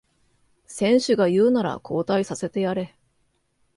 [0.65, 2.95] 選手が言うなら交代させてやれ